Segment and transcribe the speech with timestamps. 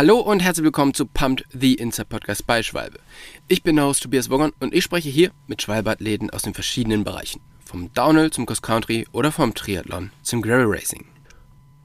[0.00, 3.00] Hallo und herzlich willkommen zu Pumped the Inside Podcast bei Schwalbe.
[3.48, 7.04] Ich bin der Host Tobias Woggern und ich spreche hier mit Schwalbe-Athleten aus den verschiedenen
[7.04, 7.42] Bereichen.
[7.62, 11.04] Vom Downhill zum Cross Country oder vom Triathlon zum Gravel Racing.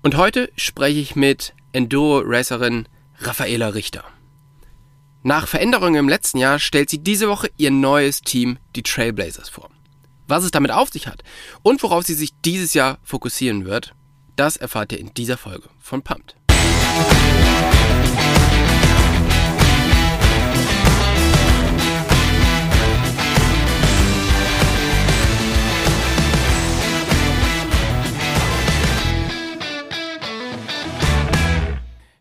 [0.02, 2.88] Und heute spreche ich mit Enduro-Racerin
[3.20, 4.06] Raffaela Richter.
[5.24, 9.70] Nach Veränderungen im letzten Jahr stellt sie diese Woche ihr neues Team, die Trailblazers, vor.
[10.26, 11.26] Was es damit auf sich hat
[11.64, 13.94] und worauf sie sich dieses Jahr fokussieren wird,
[14.38, 16.38] das erfahrt ihr in dieser Folge von Pumped.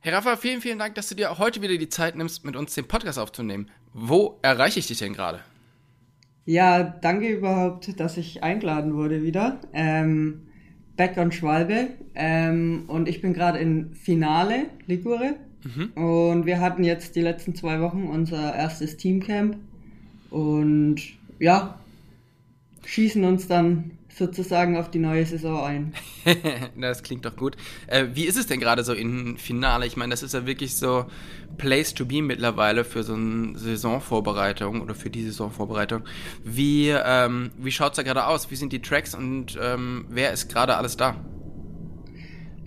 [0.05, 2.75] Herr Rafa, vielen, vielen Dank, dass du dir heute wieder die Zeit nimmst, mit uns
[2.75, 3.71] den Podcast aufzunehmen.
[3.95, 5.41] Wo erreiche ich dich denn gerade?
[6.45, 9.63] Ja, danke überhaupt, dass ich eingeladen wurde wieder.
[9.73, 10.47] Ähm,
[10.97, 11.89] back on Schwalbe.
[12.15, 15.37] Ähm, und ich bin gerade in Finale, Ligure.
[15.65, 16.03] Mhm.
[16.03, 19.57] Und wir hatten jetzt die letzten zwei Wochen unser erstes Teamcamp.
[20.31, 21.01] Und
[21.39, 21.79] ja,
[22.85, 25.93] schießen uns dann sozusagen auf die neue Saison ein.
[26.81, 27.57] das klingt doch gut.
[27.87, 29.87] Äh, wie ist es denn gerade so im Finale?
[29.87, 31.07] Ich meine, das ist ja wirklich so
[31.59, 36.03] Place to be mittlerweile für so eine Saisonvorbereitung oder für die Saisonvorbereitung.
[36.45, 38.51] Wie, ähm, wie schaut es da gerade aus?
[38.51, 41.17] Wie sind die Tracks und ähm, wer ist gerade alles da?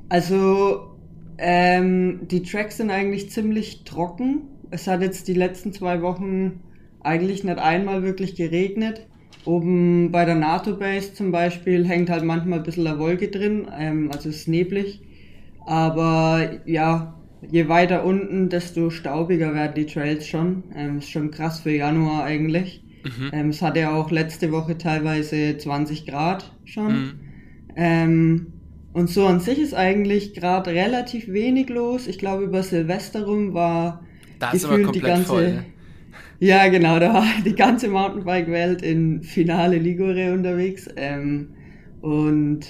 [0.09, 0.97] Also,
[1.37, 4.43] ähm, die Tracks sind eigentlich ziemlich trocken.
[4.71, 6.61] Es hat jetzt die letzten zwei Wochen
[7.01, 9.07] eigentlich nicht einmal wirklich geregnet.
[9.45, 14.09] Oben bei der NATO-Base zum Beispiel hängt halt manchmal ein bisschen der Wolke drin, ähm,
[14.11, 15.01] also es ist neblig.
[15.65, 17.15] Aber ja,
[17.49, 20.63] je weiter unten, desto staubiger werden die Trails schon.
[20.75, 22.83] Ähm, ist schon krass für Januar eigentlich.
[23.03, 23.31] Mhm.
[23.33, 26.93] Ähm, es hatte ja auch letzte Woche teilweise 20 Grad schon.
[26.93, 27.19] Mhm.
[27.75, 28.47] Ähm,
[28.93, 32.07] und so an sich ist eigentlich gerade relativ wenig los.
[32.07, 34.03] Ich glaube, über Silvester rum war
[34.39, 35.25] da gefühlt die ganze.
[35.25, 35.65] Voll, ne?
[36.39, 40.87] Ja, genau, da war die ganze Mountainbike-Welt in Finale Ligure unterwegs.
[40.95, 41.49] Ähm,
[42.01, 42.67] und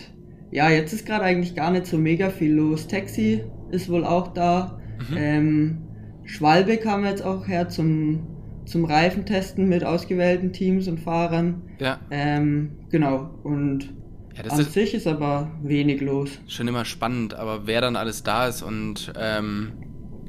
[0.52, 2.88] ja, jetzt ist gerade eigentlich gar nicht so mega viel los.
[2.88, 4.80] Taxi ist wohl auch da.
[5.10, 5.18] Mhm.
[5.18, 5.78] Ähm,
[6.24, 8.26] Schwalbe kam jetzt auch her zum,
[8.66, 11.62] zum Reifentesten mit ausgewählten Teams und Fahrern.
[11.80, 12.00] Ja.
[12.10, 13.30] Ähm, genau.
[13.44, 13.94] Und
[14.36, 16.40] ja, an ist sich ist aber wenig los.
[16.48, 19.74] Schon immer spannend, aber wer dann alles da ist und ähm,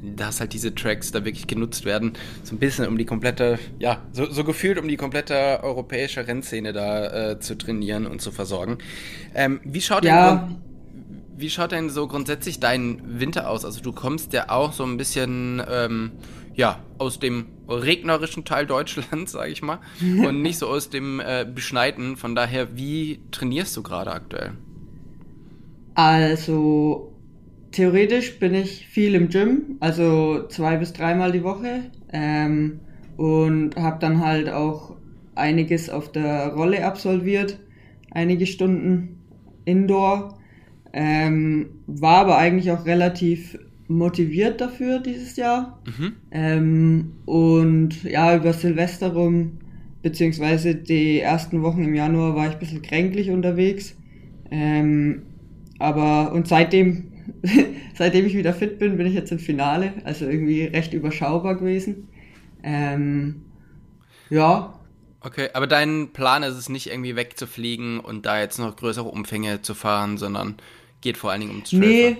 [0.03, 4.03] dass halt diese Tracks da wirklich genutzt werden, so ein bisschen um die komplette, ja,
[4.11, 8.77] so, so gefühlt um die komplette europäische Rennszene da äh, zu trainieren und zu versorgen.
[9.33, 10.35] Ähm, wie schaut ja.
[10.35, 10.69] denn
[11.39, 13.63] wie schaut denn so grundsätzlich dein Winter aus?
[13.63, 16.11] Also du kommst ja auch so ein bisschen ähm,
[16.53, 21.45] ja aus dem regnerischen Teil Deutschlands, sage ich mal, und nicht so aus dem äh,
[21.45, 22.17] beschneiten.
[22.17, 24.51] Von daher, wie trainierst du gerade aktuell?
[25.95, 27.08] Also
[27.71, 32.79] theoretisch bin ich viel im Gym, also zwei bis dreimal die Woche ähm,
[33.17, 34.95] und habe dann halt auch
[35.35, 37.59] einiges auf der Rolle absolviert,
[38.11, 39.19] einige Stunden
[39.65, 40.37] Indoor.
[40.91, 45.81] Ähm, war aber eigentlich auch relativ motiviert dafür dieses Jahr.
[45.85, 46.13] Mhm.
[46.31, 49.59] Ähm, und ja, über Silvester rum,
[50.01, 53.95] beziehungsweise die ersten Wochen im Januar war ich ein bisschen kränklich unterwegs.
[54.49, 55.23] Ähm,
[55.77, 57.08] aber und seitdem
[57.95, 62.09] seitdem ich wieder fit bin, bin ich jetzt im Finale, also irgendwie recht überschaubar gewesen.
[62.63, 63.45] Ähm,
[64.29, 64.79] ja.
[65.21, 69.61] Okay, aber dein Plan ist es nicht irgendwie wegzufliegen und da jetzt noch größere Umfänge
[69.61, 70.55] zu fahren, sondern
[71.01, 72.13] geht vor allen Dingen ums Trailfahren.
[72.13, 72.17] Nee,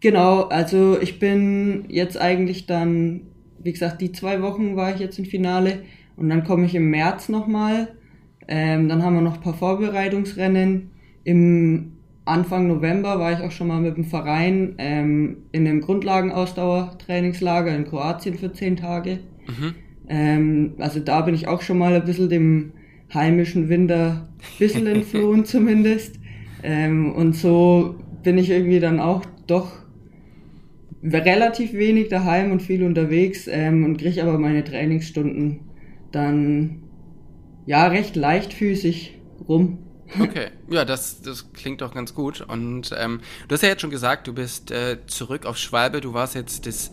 [0.00, 3.22] genau, also ich bin jetzt eigentlich dann,
[3.58, 5.82] wie gesagt, die zwei Wochen war ich jetzt im Finale
[6.16, 7.94] und dann komme ich im März nochmal.
[8.48, 10.90] Ähm, dann haben wir noch ein paar Vorbereitungsrennen.
[11.24, 11.99] Im
[12.30, 17.84] Anfang November war ich auch schon mal mit dem Verein ähm, in einem Grundlagenausdauertrainingslager in
[17.84, 19.18] Kroatien für zehn Tage.
[19.46, 19.74] Mhm.
[20.08, 22.72] Ähm, also da bin ich auch schon mal ein bisschen dem
[23.12, 26.20] heimischen Winter ein bisschen entflohen zumindest.
[26.62, 29.72] Ähm, und so bin ich irgendwie dann auch doch
[31.02, 35.60] relativ wenig daheim und viel unterwegs ähm, und kriege aber meine Trainingsstunden
[36.12, 36.82] dann
[37.66, 39.18] ja recht leichtfüßig
[39.48, 39.78] rum.
[40.18, 42.40] Okay, ja, das, das klingt doch ganz gut.
[42.40, 46.00] Und ähm, du hast ja jetzt schon gesagt, du bist äh, zurück auf Schwalbe.
[46.00, 46.90] Du warst jetzt das,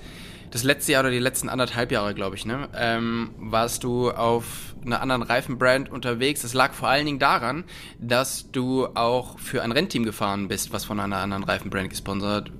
[0.51, 2.69] das letzte Jahr oder die letzten anderthalb Jahre, glaube ich, ne?
[2.75, 6.41] Ähm, warst du auf einer anderen Reifenbrand unterwegs.
[6.41, 7.65] Das lag vor allen Dingen daran,
[7.99, 12.51] dass du auch für ein Rennteam gefahren bist, was von einer anderen Reifenbrand gesponsert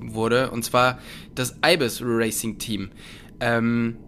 [0.00, 0.50] wurde.
[0.50, 0.98] Und zwar
[1.34, 2.90] das Ibis Racing Team.
[3.40, 3.98] Ähm,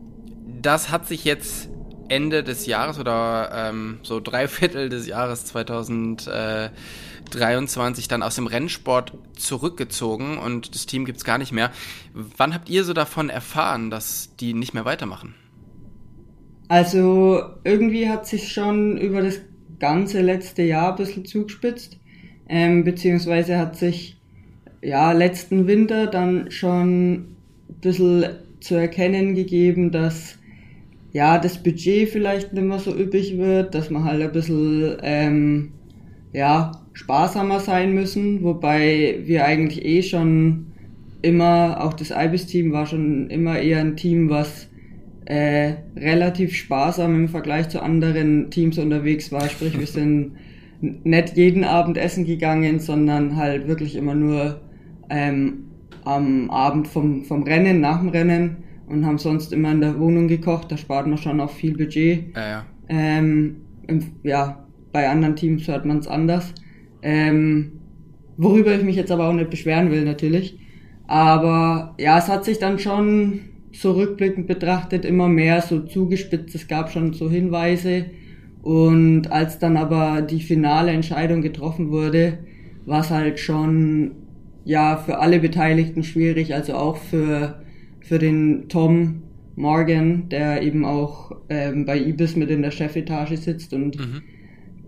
[0.61, 1.69] das hat sich jetzt
[2.13, 9.15] Ende des Jahres oder ähm, so drei Viertel des Jahres 2023 dann aus dem Rennsport
[9.35, 11.71] zurückgezogen und das Team gibt's gar nicht mehr.
[12.13, 15.35] Wann habt ihr so davon erfahren, dass die nicht mehr weitermachen?
[16.69, 19.41] Also irgendwie hat sich schon über das
[19.79, 21.97] ganze letzte Jahr ein bisschen zugespitzt,
[22.47, 24.19] ähm, beziehungsweise hat sich
[24.83, 27.37] ja letzten Winter dann schon
[27.71, 30.37] ein bisschen zu erkennen gegeben, dass
[31.13, 35.73] ja, das Budget vielleicht nicht mehr so üppig wird, dass man halt ein bisschen, ähm,
[36.33, 40.67] ja, sparsamer sein müssen, wobei wir eigentlich eh schon
[41.21, 44.69] immer, auch das Ibis-Team war schon immer eher ein Team, was
[45.27, 49.49] äh, relativ sparsam im Vergleich zu anderen Teams unterwegs war.
[49.49, 50.33] Sprich, wir sind
[50.81, 54.61] nicht jeden Abend essen gegangen, sondern halt wirklich immer nur
[55.11, 55.65] ähm,
[56.05, 60.29] am Abend vom, vom Rennen, nach dem Rennen und haben sonst immer in der Wohnung
[60.29, 60.71] gekocht.
[60.71, 62.35] Da spart man schon auch viel Budget.
[62.35, 62.67] Ja, ja.
[62.89, 63.57] Ähm,
[64.23, 66.53] ja bei anderen Teams hört man es anders.
[67.03, 67.73] Ähm,
[68.37, 70.59] worüber ich mich jetzt aber auch nicht beschweren will, natürlich.
[71.07, 73.41] Aber ja, es hat sich dann schon
[73.73, 76.55] so rückblickend betrachtet immer mehr so zugespitzt.
[76.55, 78.07] Es gab schon so Hinweise.
[78.63, 82.39] Und als dann aber die finale Entscheidung getroffen wurde,
[82.87, 84.13] war es halt schon
[84.65, 87.62] ja für alle Beteiligten schwierig, also auch für
[88.13, 89.23] für den Tom
[89.57, 94.21] Morgan, der eben auch ähm, bei Ibis mit in der Chefetage sitzt und mhm.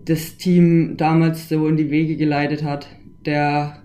[0.05, 2.87] das Team damals so in die Wege geleitet hat.
[3.25, 3.81] Der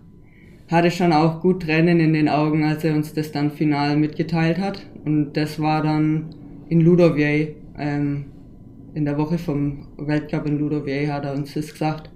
[0.69, 4.58] hatte schon auch gut Tränen in den Augen, als er uns das dann final mitgeteilt
[4.58, 4.87] hat.
[5.06, 6.34] Und das war dann
[6.69, 8.26] in Ludovier, ähm,
[8.92, 12.10] in der Woche vom Weltcup in Ludovier hat er uns das gesagt,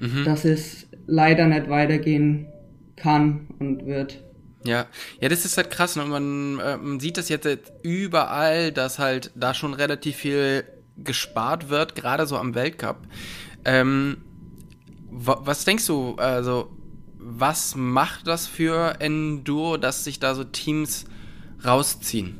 [0.00, 0.24] mhm.
[0.24, 2.46] dass es leider nicht weitergehen
[2.96, 4.24] kann und wird.
[4.64, 4.86] Ja,
[5.20, 5.96] ja, das ist halt krass.
[5.96, 6.04] Ne?
[6.04, 7.48] Man, äh, sieht das jetzt
[7.82, 10.64] überall, dass halt da schon relativ viel
[10.98, 12.98] gespart wird, gerade so am Weltcup.
[13.64, 14.18] Ähm,
[15.10, 16.70] was denkst du, also
[17.18, 21.04] was macht das für Enduro, dass sich da so Teams
[21.64, 22.38] rausziehen?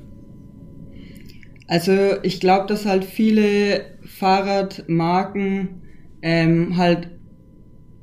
[1.66, 1.92] Also
[2.22, 5.82] ich glaube, dass halt viele Fahrradmarken
[6.22, 7.10] ähm, halt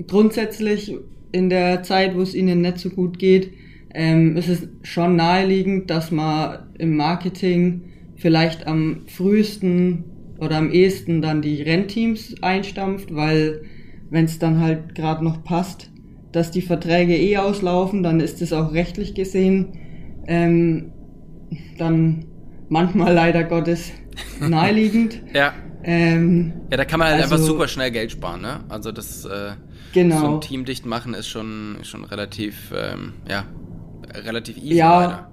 [0.08, 0.96] grundsätzlich
[1.32, 3.52] in der Zeit, wo es ihnen nicht so gut geht,
[3.98, 7.82] ähm, ist es schon naheliegend, dass man im Marketing
[8.16, 10.04] vielleicht am frühesten
[10.38, 13.64] oder am ehesten dann die Rennteams einstampft, weil
[14.12, 15.90] wenn es dann halt gerade noch passt,
[16.32, 19.74] dass die Verträge eh auslaufen, dann ist es auch rechtlich gesehen
[20.28, 20.92] ähm,
[21.80, 22.26] dann
[22.70, 23.92] manchmal leider Gottes
[24.40, 25.22] naheliegend.
[25.34, 25.54] ja.
[25.84, 28.60] Ähm, ja, da kann man halt also, einfach super schnell Geld sparen, ne?
[28.68, 29.52] Also das äh,
[29.94, 30.20] genau.
[30.20, 33.46] so ein Team dicht machen ist schon, schon relativ, ähm, ja,
[34.14, 34.76] relativ easy.
[34.76, 35.32] Ja, leider.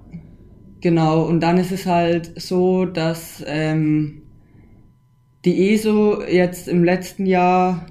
[0.81, 1.25] genau.
[1.25, 4.23] Und dann ist es halt so, dass ähm,
[5.45, 7.85] die ESO jetzt im letzten Jahr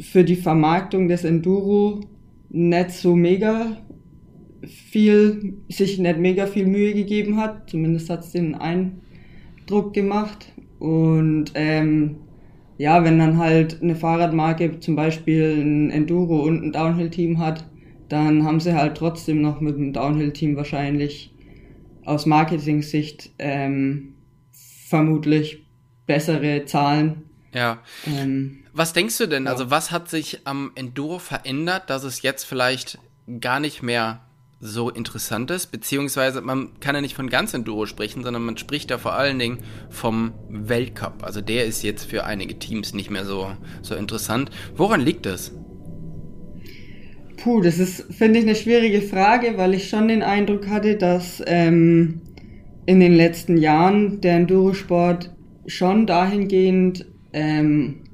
[0.00, 2.00] für die Vermarktung des Enduro
[2.48, 3.78] nicht so mega
[4.66, 7.70] viel, sich nicht mega viel Mühe gegeben hat.
[7.70, 10.52] Zumindest hat es den Eindruck gemacht.
[10.78, 12.16] Und ähm,
[12.78, 17.64] ja, wenn dann halt eine Fahrradmarke zum Beispiel ein Enduro und ein Downhill-Team hat,
[18.12, 21.34] dann haben sie halt trotzdem noch mit dem Downhill-Team wahrscheinlich
[22.04, 24.16] aus Marketing-Sicht ähm,
[24.88, 25.66] vermutlich
[26.06, 27.22] bessere Zahlen.
[27.54, 27.78] Ja.
[28.06, 29.46] Ähm, was denkst du denn?
[29.46, 29.50] Ja.
[29.50, 32.98] Also was hat sich am Enduro verändert, dass es jetzt vielleicht
[33.40, 34.20] gar nicht mehr
[34.60, 35.72] so interessant ist?
[35.72, 39.38] Beziehungsweise man kann ja nicht von ganz Enduro sprechen, sondern man spricht ja vor allen
[39.38, 41.22] Dingen vom Weltcup.
[41.22, 44.50] Also der ist jetzt für einige Teams nicht mehr so, so interessant.
[44.76, 45.52] Woran liegt das?
[47.42, 51.42] Puh, das ist, finde ich, eine schwierige Frage, weil ich schon den Eindruck hatte, dass
[51.44, 52.20] ähm,
[52.86, 55.34] in den letzten Jahren der Endurosport
[55.66, 58.04] schon dahingehend ähm,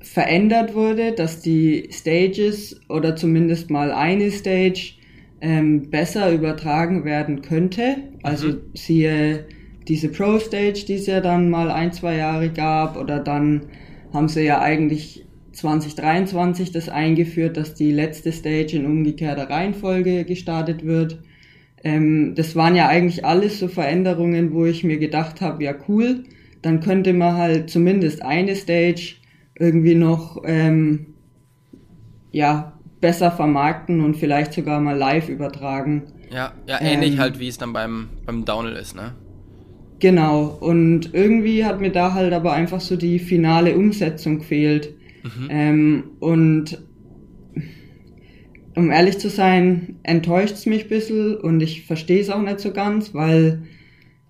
[0.00, 4.96] verändert wurde, dass die Stages oder zumindest mal eine Stage
[5.40, 7.96] ähm, besser übertragen werden könnte.
[8.22, 8.60] Also mhm.
[8.74, 9.46] siehe
[9.88, 13.62] diese Pro Stage, die es ja dann mal ein, zwei Jahre gab, oder dann
[14.12, 20.84] haben sie ja eigentlich 2023 das eingeführt, dass die letzte Stage in umgekehrter Reihenfolge gestartet
[20.84, 21.18] wird.
[21.84, 26.24] Ähm, das waren ja eigentlich alles so Veränderungen, wo ich mir gedacht habe, ja cool,
[26.62, 29.16] dann könnte man halt zumindest eine Stage
[29.58, 31.06] irgendwie noch ähm,
[32.30, 36.04] ja besser vermarkten und vielleicht sogar mal live übertragen.
[36.30, 39.12] Ja, ja ähnlich ähm, halt wie es dann beim beim Downhill ist, ne?
[39.98, 40.46] Genau.
[40.60, 44.94] Und irgendwie hat mir da halt aber einfach so die finale Umsetzung gefehlt.
[45.22, 45.48] Mhm.
[45.50, 46.82] Ähm, und
[48.74, 52.60] um ehrlich zu sein, enttäuscht es mich ein bisschen und ich verstehe es auch nicht
[52.60, 53.64] so ganz, weil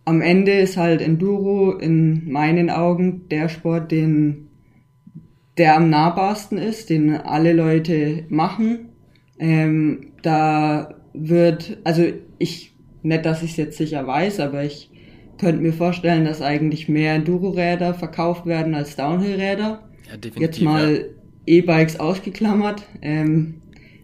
[0.04, 4.48] am Ende ist halt Enduro in meinen Augen der Sport, den
[5.58, 8.88] der am nahbarsten ist, den alle Leute machen.
[9.38, 12.04] Ähm, da wird, also
[12.38, 14.90] ich, nicht, dass ich es jetzt sicher weiß, aber ich
[15.38, 19.88] könnte mir vorstellen, dass eigentlich mehr Enduro-Räder verkauft werden als Downhill-Räder.
[20.10, 20.30] Ja.
[20.40, 21.08] Jetzt mal.
[21.44, 22.82] E-Bikes ausgeklammert.
[23.00, 23.62] Ähm,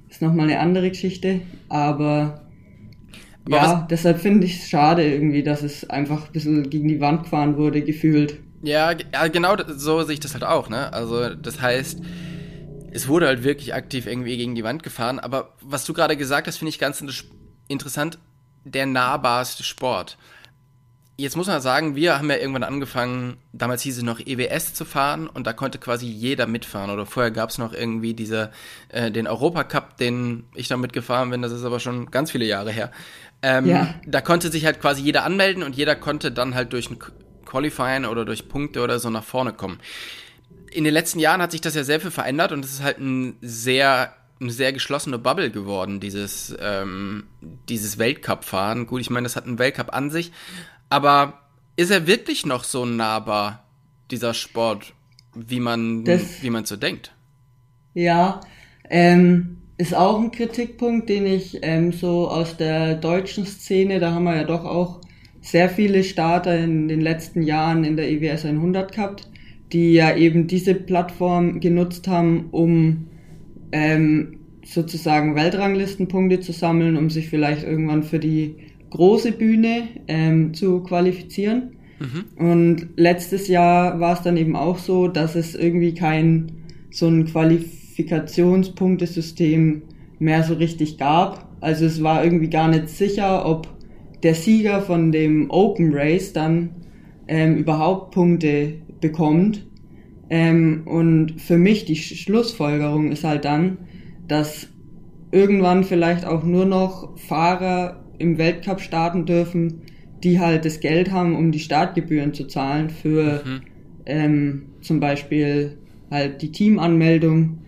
[0.08, 2.48] ist nochmal eine andere Geschichte, aber
[3.50, 7.00] aber ja, deshalb finde ich es schade irgendwie, dass es einfach ein bisschen gegen die
[7.00, 8.38] Wand gefahren wurde, gefühlt.
[8.62, 10.92] Ja, ja, genau so sehe ich das halt auch, ne?
[10.92, 12.00] Also, das heißt,
[12.90, 16.46] es wurde halt wirklich aktiv irgendwie gegen die Wand gefahren, aber was du gerade gesagt
[16.46, 17.02] hast, finde ich ganz
[17.68, 18.18] interessant,
[18.64, 20.18] der nahbarste Sport.
[21.20, 24.84] Jetzt muss man sagen, wir haben ja irgendwann angefangen, damals hieß es noch EWS zu
[24.84, 26.90] fahren und da konnte quasi jeder mitfahren.
[26.90, 28.52] Oder vorher gab es noch irgendwie diese,
[28.88, 32.70] äh, den Europacup, den ich da mitgefahren bin, das ist aber schon ganz viele Jahre
[32.70, 32.92] her.
[33.42, 33.94] Ähm, ja.
[34.06, 37.00] Da konnte sich halt quasi jeder anmelden und jeder konnte dann halt durch ein
[37.44, 39.80] Qualifying oder durch Punkte oder so nach vorne kommen.
[40.70, 43.00] In den letzten Jahren hat sich das ja sehr viel verändert und es ist halt
[43.00, 47.24] ein sehr eine sehr geschlossene Bubble geworden, dieses, ähm,
[47.68, 48.86] dieses Weltcup-Fahren.
[48.86, 50.30] Gut, ich meine, das hat einen Weltcup an sich,
[50.88, 51.40] aber
[51.76, 53.64] ist er wirklich noch so nahbar,
[54.10, 54.94] dieser Sport,
[55.34, 57.14] wie man, das, wie man so denkt?
[57.94, 58.40] Ja,
[58.90, 64.24] ähm, ist auch ein Kritikpunkt, den ich ähm, so aus der deutschen Szene, da haben
[64.24, 65.00] wir ja doch auch
[65.40, 69.30] sehr viele Starter in den letzten Jahren in der EWS 100 gehabt,
[69.72, 73.08] die ja eben diese Plattform genutzt haben, um
[73.72, 78.56] ähm, sozusagen Weltranglistenpunkte zu sammeln, um sich vielleicht irgendwann für die
[78.90, 81.72] große Bühne ähm, zu qualifizieren.
[81.98, 82.24] Mhm.
[82.36, 86.52] Und letztes Jahr war es dann eben auch so, dass es irgendwie kein
[86.90, 89.82] so ein Qualifikationspunktesystem
[90.18, 91.48] mehr so richtig gab.
[91.60, 93.68] Also es war irgendwie gar nicht sicher, ob
[94.22, 96.70] der Sieger von dem Open Race dann
[97.26, 99.66] ähm, überhaupt Punkte bekommt.
[100.30, 103.78] Ähm, und für mich die Schlussfolgerung ist halt dann,
[104.26, 104.68] dass
[105.30, 109.82] irgendwann vielleicht auch nur noch Fahrer im Weltcup starten dürfen,
[110.22, 113.60] die halt das Geld haben, um die Startgebühren zu zahlen für mhm.
[114.06, 115.78] ähm, zum Beispiel
[116.10, 117.58] halt die Teamanmeldung.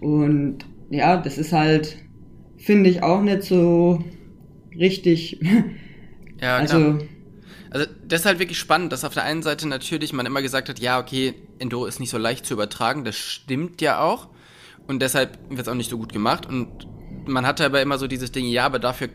[0.00, 0.58] Und
[0.90, 1.96] ja, das ist halt,
[2.56, 4.02] finde ich, auch nicht so
[4.78, 5.40] richtig.
[6.38, 6.98] Ja, also, klar.
[7.70, 10.68] Also das ist halt wirklich spannend, dass auf der einen Seite natürlich man immer gesagt
[10.68, 14.28] hat, ja, okay, Enduro ist nicht so leicht zu übertragen, das stimmt ja auch.
[14.86, 16.44] Und deshalb wird es auch nicht so gut gemacht.
[16.44, 16.86] Und
[17.26, 19.08] man hatte aber immer so dieses Ding, ja, aber dafür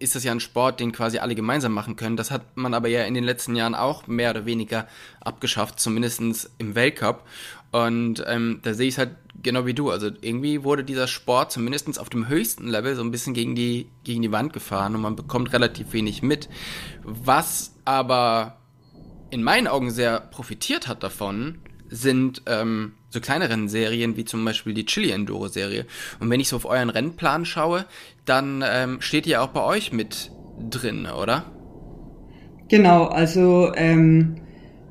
[0.00, 2.16] ist das ja ein Sport, den quasi alle gemeinsam machen können.
[2.16, 4.88] Das hat man aber ja in den letzten Jahren auch mehr oder weniger
[5.20, 7.24] abgeschafft, zumindest im Weltcup.
[7.70, 9.10] Und ähm, da sehe ich es halt
[9.42, 9.90] genau wie du.
[9.90, 13.88] Also irgendwie wurde dieser Sport zumindest auf dem höchsten Level so ein bisschen gegen die,
[14.02, 16.48] gegen die Wand gefahren und man bekommt relativ wenig mit.
[17.04, 18.56] Was aber
[19.30, 24.72] in meinen Augen sehr profitiert hat davon, sind ähm, so kleineren Serien wie zum Beispiel
[24.72, 25.84] die Chili Enduro Serie.
[26.20, 27.84] Und wenn ich so auf euren Rennplan schaue,
[28.24, 30.30] dann ähm, steht ihr auch bei euch mit
[30.70, 31.44] drin, oder?
[32.68, 34.36] Genau, also ähm,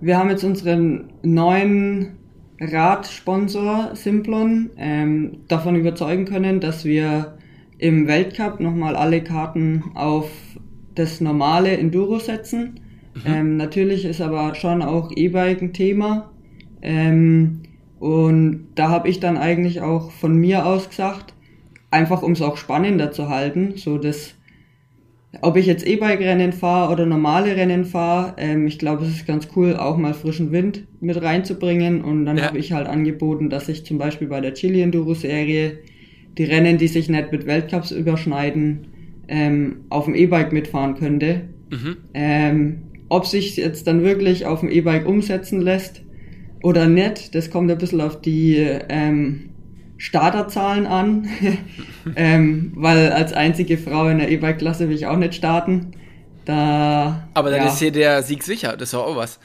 [0.01, 2.17] wir haben jetzt unseren neuen
[2.59, 7.37] Radsponsor Simplon ähm, davon überzeugen können, dass wir
[7.77, 10.29] im Weltcup nochmal alle Karten auf
[10.95, 12.81] das normale Enduro setzen.
[13.13, 13.21] Mhm.
[13.25, 16.31] Ähm, natürlich ist aber schon auch E-Bike ein Thema.
[16.81, 17.61] Ähm,
[17.99, 21.33] und da habe ich dann eigentlich auch von mir aus gesagt,
[21.91, 24.35] einfach um es auch spannender zu halten, so dass
[25.41, 29.47] ob ich jetzt E-Bike-Rennen fahre oder normale Rennen fahre, ähm, ich glaube, es ist ganz
[29.55, 32.03] cool, auch mal frischen Wind mit reinzubringen.
[32.03, 32.45] Und dann ja.
[32.45, 35.79] habe ich halt angeboten, dass ich zum Beispiel bei der Chili Enduro Serie
[36.37, 38.87] die Rennen, die sich nicht mit Weltcups überschneiden,
[39.27, 41.41] ähm, auf dem E-Bike mitfahren könnte.
[41.69, 41.97] Mhm.
[42.15, 42.77] Ähm,
[43.09, 46.01] ob sich jetzt dann wirklich auf dem E-Bike umsetzen lässt,
[46.61, 47.35] oder nicht.
[47.35, 48.57] Das kommt ein bisschen auf die
[48.89, 49.49] ähm,
[49.97, 51.27] Starterzahlen an,
[52.15, 55.93] ähm, weil als einzige Frau in der E-Bike-Klasse will ich auch nicht starten.
[56.45, 57.67] Da, aber dann ja.
[57.67, 59.39] ist hier der Sieg sicher, das ist auch was.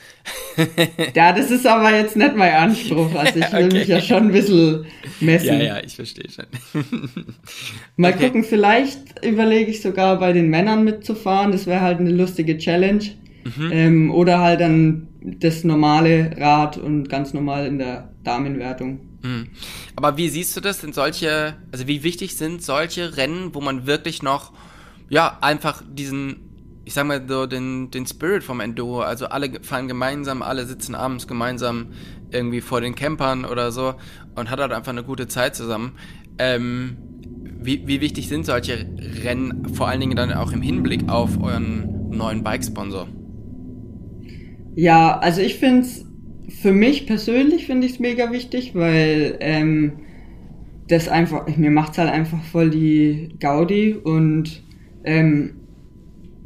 [1.15, 3.15] ja, das ist aber jetzt nicht mein Anspruch.
[3.15, 3.79] Also ich will okay.
[3.79, 4.87] mich ja schon ein bisschen
[5.21, 5.59] messen.
[5.59, 6.47] Ja, ja, ich verstehe schon.
[7.97, 8.25] Mal okay.
[8.25, 11.53] gucken, vielleicht überlege ich sogar bei den Männern mitzufahren.
[11.53, 13.05] Das wäre halt eine lustige Challenge.
[13.45, 13.71] Mhm.
[13.71, 19.01] Ähm, oder halt dann das normale Rad und ganz normal in der Damenwertung.
[19.23, 19.49] Mhm.
[19.97, 20.83] Aber wie siehst du das?
[20.83, 24.53] Sind solche, also wie wichtig sind solche Rennen, wo man wirklich noch,
[25.09, 26.37] ja, einfach diesen,
[26.85, 30.95] ich sag mal so, den, den Spirit vom Enduro, also alle fahren gemeinsam, alle sitzen
[30.95, 31.87] abends gemeinsam
[32.31, 33.95] irgendwie vor den Campern oder so
[34.35, 35.93] und hat halt einfach eine gute Zeit zusammen.
[36.39, 36.99] Ähm,
[37.63, 38.87] wie, wie wichtig sind solche
[39.23, 43.09] Rennen, vor allen Dingen dann auch im Hinblick auf euren neuen Bike-Sponsor?
[44.75, 46.05] Ja, also ich finde es,
[46.61, 49.93] für mich persönlich finde ich es mega wichtig, weil ähm,
[50.89, 54.63] das einfach, mir macht es halt einfach voll die Gaudi und
[55.05, 55.55] ähm,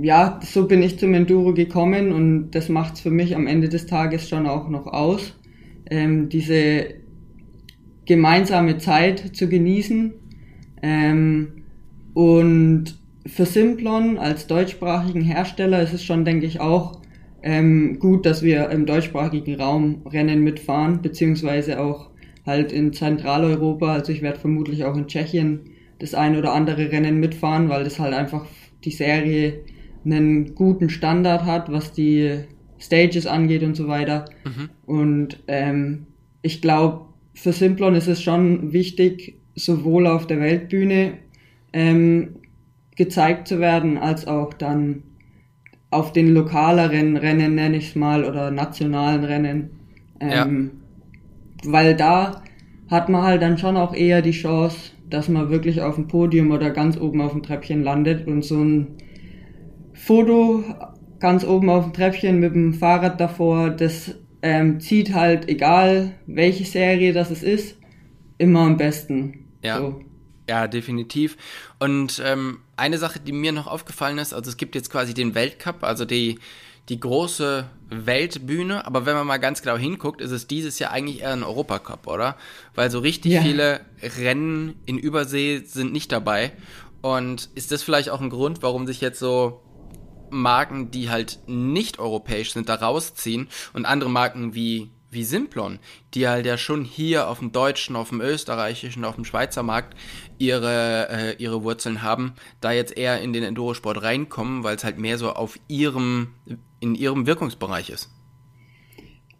[0.00, 3.68] ja, so bin ich zum Enduro gekommen und das macht es für mich am Ende
[3.68, 5.34] des Tages schon auch noch aus,
[5.90, 6.86] ähm, diese
[8.04, 10.12] gemeinsame Zeit zu genießen.
[10.82, 11.48] Ähm,
[12.14, 12.94] und
[13.26, 17.00] für Simplon als deutschsprachigen Hersteller ist es schon, denke ich, auch
[17.42, 22.10] ähm, gut, dass wir im deutschsprachigen Raum Rennen mitfahren, beziehungsweise auch
[22.44, 23.92] halt in Zentraleuropa.
[23.92, 25.60] Also ich werde vermutlich auch in Tschechien
[25.98, 28.46] das ein oder andere Rennen mitfahren, weil das halt einfach
[28.84, 29.60] die Serie
[30.04, 32.40] einen guten Standard hat, was die
[32.78, 34.24] Stages angeht und so weiter.
[34.44, 34.70] Mhm.
[34.86, 36.06] Und ähm,
[36.42, 41.14] ich glaube, für Simplon ist es schon wichtig, sowohl auf der Weltbühne
[41.72, 42.36] ähm,
[42.96, 45.02] gezeigt zu werden, als auch dann
[45.90, 49.70] auf den lokaleren Rennen, nenne ich es mal, oder nationalen Rennen.
[50.20, 50.70] Ähm,
[51.64, 51.72] ja.
[51.72, 52.42] Weil da
[52.88, 56.50] hat man halt dann schon auch eher die Chance, dass man wirklich auf dem Podium
[56.50, 58.96] oder ganz oben auf dem Treppchen landet und so ein
[59.94, 60.64] Foto
[61.18, 66.64] ganz oben auf dem Treppchen mit dem Fahrrad davor, das ähm, zieht halt, egal welche
[66.64, 67.78] Serie das es ist,
[68.38, 69.46] immer am besten.
[69.64, 69.78] Ja.
[69.78, 70.00] So.
[70.48, 71.36] Ja, definitiv.
[71.78, 75.34] Und ähm, eine Sache, die mir noch aufgefallen ist, also es gibt jetzt quasi den
[75.34, 76.38] Weltcup, also die,
[76.88, 81.20] die große Weltbühne, aber wenn man mal ganz genau hinguckt, ist es dieses Jahr eigentlich
[81.20, 82.36] eher ein Europacup, oder?
[82.74, 83.42] Weil so richtig ja.
[83.42, 86.52] viele Rennen in Übersee sind nicht dabei.
[87.02, 89.62] Und ist das vielleicht auch ein Grund, warum sich jetzt so
[90.30, 95.78] Marken, die halt nicht europäisch sind, da rausziehen und andere Marken wie wie Simplon,
[96.14, 99.96] die halt ja schon hier auf dem deutschen, auf dem österreichischen, auf dem Schweizer Markt
[100.38, 104.98] ihre, äh, ihre Wurzeln haben, da jetzt eher in den Endurosport reinkommen, weil es halt
[104.98, 106.34] mehr so auf ihrem,
[106.80, 108.10] in ihrem Wirkungsbereich ist.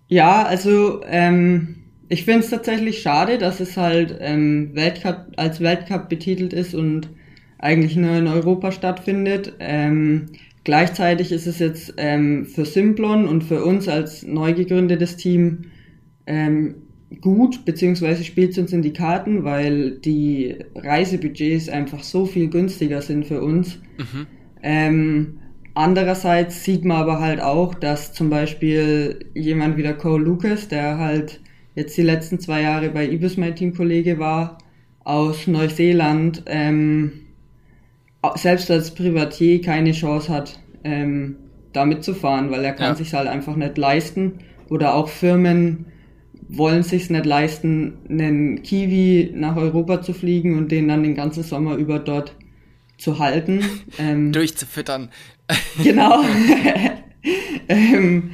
[0.08, 6.08] Ja, also ähm, ich finde es tatsächlich schade, dass es halt ähm, Weltcup, als Weltcup
[6.08, 7.10] betitelt ist und
[7.58, 9.54] eigentlich nur in Europa stattfindet.
[9.58, 10.26] Ähm,
[10.68, 15.62] Gleichzeitig ist es jetzt ähm, für Simplon und für uns als neu gegründetes Team
[16.26, 16.74] ähm,
[17.22, 23.00] gut, beziehungsweise spielt es uns in die Karten, weil die Reisebudgets einfach so viel günstiger
[23.00, 23.80] sind für uns.
[23.96, 24.26] Mhm.
[24.62, 25.38] Ähm,
[25.72, 30.98] andererseits sieht man aber halt auch, dass zum Beispiel jemand wie der Cole Lucas, der
[30.98, 31.40] halt
[31.76, 34.58] jetzt die letzten zwei Jahre bei Ibis mein Teamkollege war,
[35.02, 37.27] aus Neuseeland, ähm,
[38.36, 41.36] selbst als Privatier keine Chance hat, ähm,
[41.72, 42.94] da mitzufahren, weil er kann ja.
[42.94, 44.40] sich halt einfach nicht leisten.
[44.68, 45.86] Oder auch Firmen
[46.48, 51.42] wollen sich nicht leisten, einen Kiwi nach Europa zu fliegen und den dann den ganzen
[51.42, 52.34] Sommer über dort
[52.96, 53.64] zu halten.
[53.98, 55.08] Ähm, Durchzufüttern.
[55.82, 56.22] genau.
[57.68, 58.30] ähm,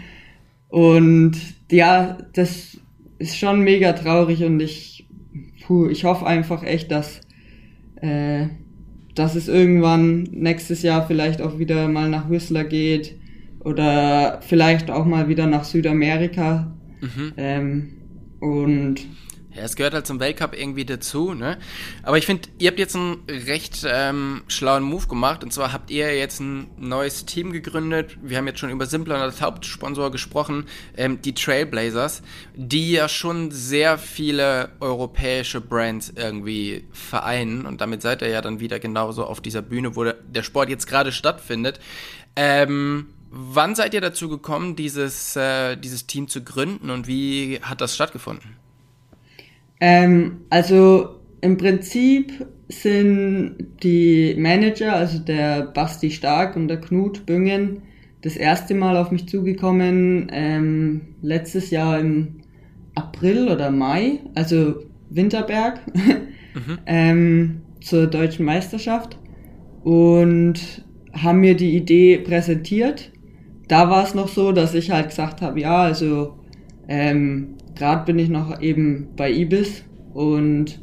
[0.68, 1.33] und
[1.70, 2.76] ja, das
[3.18, 5.09] ist schon mega traurig und ich,
[5.64, 7.22] puh, ich hoffe einfach echt, dass
[8.02, 8.48] äh,
[9.14, 13.16] dass es irgendwann nächstes Jahr vielleicht auch wieder mal nach Whistler geht
[13.61, 16.72] oder vielleicht auch mal wieder nach Südamerika.
[17.00, 17.33] Mhm.
[17.37, 17.88] Ähm,
[18.40, 19.07] und
[19.55, 21.59] ja, es gehört halt zum Weltcup irgendwie dazu, ne?
[22.03, 25.45] Aber ich finde, ihr habt jetzt einen recht ähm, schlauen Move gemacht.
[25.45, 28.17] Und zwar habt ihr jetzt ein neues Team gegründet.
[28.21, 32.23] Wir haben jetzt schon über Simpler als Hauptsponsor gesprochen, ähm, die Trailblazers,
[32.57, 37.64] die ja schon sehr viele europäische Brands irgendwie vereinen.
[37.64, 40.88] Und damit seid ihr ja dann wieder genauso auf dieser Bühne, wo der, Sport jetzt
[40.88, 41.79] gerade stattfindet.
[42.35, 47.81] Ähm, wann seid ihr dazu gekommen, dieses, äh, dieses Team zu gründen und wie hat
[47.81, 48.63] das stattgefunden?
[49.80, 57.82] Ähm, also im Prinzip sind die Manager, also der Basti Stark und der Knut Büngen,
[58.22, 62.40] das erste Mal auf mich zugekommen, ähm, letztes Jahr im
[62.94, 64.76] April oder Mai, also
[65.10, 66.78] Winterberg, mhm.
[66.87, 69.18] ähm, zur deutschen Meisterschaft
[69.82, 73.12] und haben mir die Idee präsentiert.
[73.68, 76.38] Da war es noch so, dass ich halt gesagt habe, ja, also
[76.88, 80.80] ähm, Gerade bin ich noch eben bei Ibis und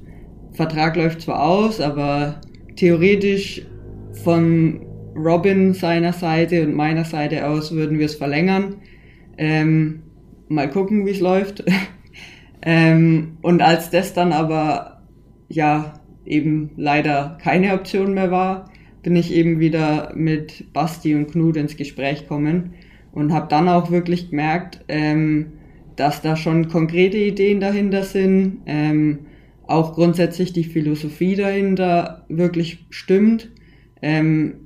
[0.53, 2.41] Vertrag läuft zwar aus, aber
[2.75, 3.65] theoretisch
[4.23, 4.81] von
[5.15, 8.75] Robin seiner Seite und meiner Seite aus würden wir es verlängern.
[9.37, 10.03] Ähm,
[10.49, 11.63] mal gucken, wie es läuft.
[12.61, 15.01] ähm, und als das dann aber
[15.47, 15.93] ja
[16.25, 18.69] eben leider keine Option mehr war,
[19.03, 22.73] bin ich eben wieder mit Basti und Knut ins Gespräch gekommen
[23.11, 25.53] und habe dann auch wirklich gemerkt, ähm,
[26.01, 29.27] dass da schon konkrete Ideen dahinter sind, ähm,
[29.67, 33.51] auch grundsätzlich die Philosophie dahinter wirklich stimmt.
[34.01, 34.61] Ähm,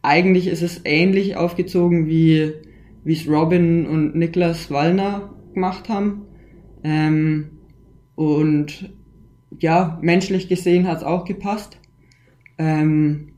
[0.00, 2.54] eigentlich ist es ähnlich aufgezogen wie
[3.04, 6.22] es Robin und Niklas Wallner gemacht haben.
[6.82, 7.50] Ähm,
[8.14, 8.94] und
[9.60, 11.78] ja, menschlich gesehen hat es auch gepasst.
[12.56, 13.34] Ähm,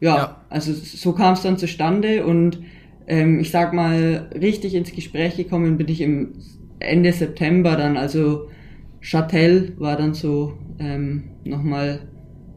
[0.00, 2.64] ja, ja, also so kam es dann zustande und
[3.12, 6.32] ähm, ich sag mal, richtig ins Gespräch gekommen bin ich im
[6.78, 8.48] Ende September dann, also
[9.02, 12.08] Châtel war dann so ähm, nochmal,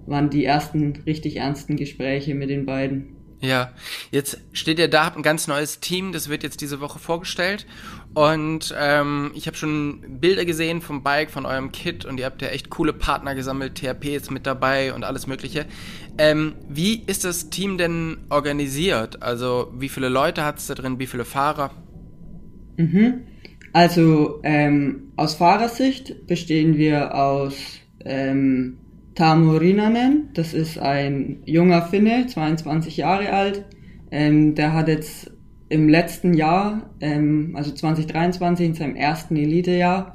[0.07, 3.17] waren die ersten richtig ernsten Gespräche mit den beiden.
[3.41, 3.73] Ja,
[4.11, 7.67] jetzt steht ihr da, habt ein ganz neues Team, das wird jetzt diese Woche vorgestellt.
[8.15, 12.41] Und ähm, ich habe schon Bilder gesehen vom Bike, von eurem Kit und ihr habt
[12.41, 15.65] ja echt coole Partner gesammelt, THP ist mit dabei und alles Mögliche.
[16.17, 19.21] Ähm, wie ist das Team denn organisiert?
[19.21, 21.71] Also wie viele Leute hat es da drin, wie viele Fahrer?
[22.77, 23.25] Mhm.
[23.73, 27.55] Also ähm, aus Fahrersicht bestehen wir aus
[28.05, 28.77] ähm,
[29.15, 33.65] Tamo Rinanen, das ist ein junger Finne, 22 Jahre alt.
[34.09, 35.34] Ähm, der hat jetzt
[35.69, 40.13] im letzten Jahr, ähm, also 2023 in seinem ersten Elitejahr,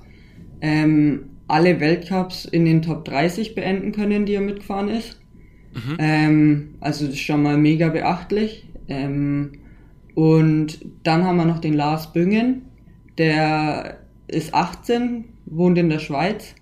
[0.61, 5.21] ähm, alle Weltcups in den Top 30 beenden können, die er mitgefahren ist.
[5.75, 5.97] Mhm.
[5.99, 8.69] Ähm, also das ist schon mal mega beachtlich.
[8.89, 9.53] Ähm,
[10.15, 12.63] und dann haben wir noch den Lars Büngen,
[13.19, 16.55] der ist 18, wohnt in der Schweiz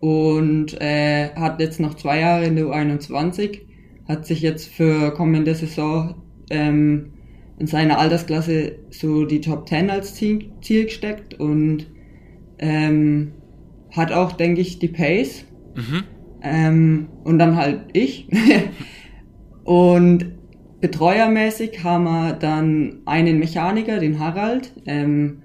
[0.00, 3.60] und äh, hat jetzt noch zwei Jahre in der U21,
[4.08, 6.16] hat sich jetzt für kommende Saison
[6.50, 7.13] ähm,
[7.58, 11.86] in seiner Altersklasse so die Top 10 als Ziel, Ziel gesteckt und
[12.58, 13.32] ähm,
[13.90, 15.44] hat auch, denke ich, die Pace.
[15.76, 16.02] Mhm.
[16.42, 18.28] Ähm, und dann halt ich.
[19.64, 20.32] und
[20.80, 24.72] betreuermäßig haben wir dann einen Mechaniker, den Harald.
[24.86, 25.42] Ähm,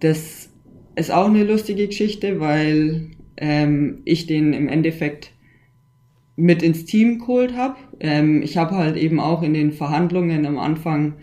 [0.00, 0.50] das
[0.96, 5.32] ist auch eine lustige Geschichte, weil ähm, ich den im Endeffekt
[6.36, 7.76] mit ins Team geholt habe.
[8.00, 11.14] Ähm, ich habe halt eben auch in den Verhandlungen am Anfang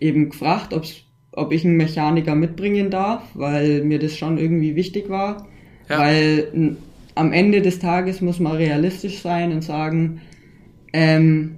[0.00, 5.08] eben gefragt, ob's, ob ich einen Mechaniker mitbringen darf, weil mir das schon irgendwie wichtig
[5.08, 5.46] war.
[5.88, 6.00] Ja.
[6.00, 6.76] Weil
[7.14, 10.20] am Ende des Tages muss man realistisch sein und sagen,
[10.92, 11.56] ähm,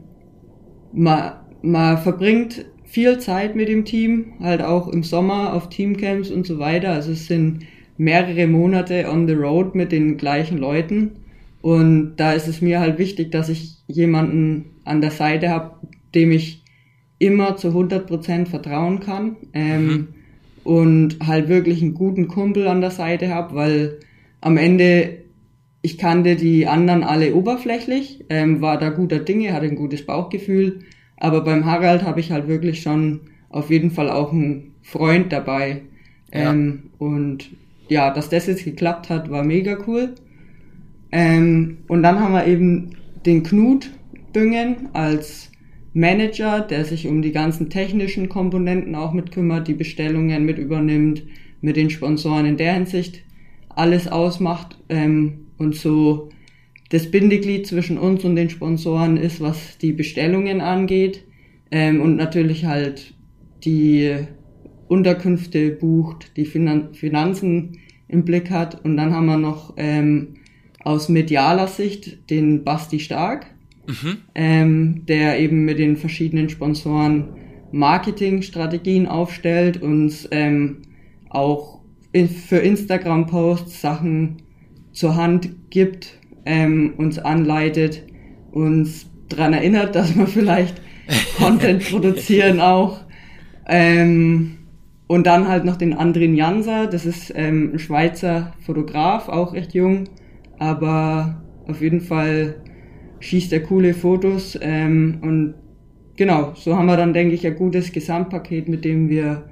[0.93, 6.47] man, man verbringt viel Zeit mit dem Team, halt auch im Sommer auf Teamcamps und
[6.47, 6.91] so weiter.
[6.91, 7.61] Also es sind
[7.99, 11.13] mehrere Monate on the road mit den gleichen Leuten.
[11.63, 15.75] Und da ist es mir halt wichtig, dass ich jemanden an der Seite habe,
[16.15, 16.60] dem ich
[17.21, 19.37] immer zu 100% vertrauen kann.
[19.53, 20.09] Ähm, mhm.
[20.65, 24.01] Und halt wirklich einen guten Kumpel an der Seite habe, weil
[24.41, 25.19] am Ende,
[25.81, 30.81] ich kannte die anderen alle oberflächlich, ähm, war da guter Dinge, hatte ein gutes Bauchgefühl.
[31.17, 35.83] Aber beim Harald habe ich halt wirklich schon auf jeden Fall auch einen Freund dabei.
[36.33, 36.51] Ja.
[36.51, 37.51] Ähm, und
[37.89, 40.15] ja, dass das jetzt geklappt hat, war mega cool.
[41.13, 43.91] Ähm, und dann haben wir eben den Knut
[44.33, 45.50] Büngen als
[45.93, 51.25] Manager, der sich um die ganzen technischen Komponenten auch mit kümmert, die Bestellungen mit übernimmt,
[51.61, 53.23] mit den Sponsoren in der Hinsicht
[53.69, 56.29] alles ausmacht ähm, und so
[56.91, 61.25] das Bindeglied zwischen uns und den Sponsoren ist, was die Bestellungen angeht
[61.71, 63.15] ähm, und natürlich halt
[63.65, 64.17] die
[64.89, 68.85] Unterkünfte bucht, die Finan Finanzen im Blick hat.
[68.85, 70.35] Und dann haben wir noch ähm,
[70.83, 73.47] aus medialer Sicht den Basti Stark,
[73.91, 74.19] mhm.
[74.35, 77.29] ähm, der eben mit den verschiedenen Sponsoren
[77.73, 80.83] Marketingstrategien aufstellt, uns ähm,
[81.29, 81.81] auch
[82.13, 84.43] in, für Instagram-Posts Sachen
[84.93, 88.03] zur Hand gibt, ähm, uns anleitet,
[88.51, 90.81] uns dran erinnert, dass wir vielleicht
[91.37, 93.01] Content produzieren auch.
[93.67, 94.57] Ähm,
[95.07, 99.75] und dann halt noch den Andrin Jansa, das ist ähm, ein Schweizer Fotograf, auch recht
[99.75, 100.05] jung,
[100.59, 102.63] aber auf jeden Fall
[103.21, 104.59] schießt er coole Fotos.
[104.61, 105.55] Ähm, und
[106.17, 109.49] genau, so haben wir dann, denke ich, ein gutes Gesamtpaket, mit dem wir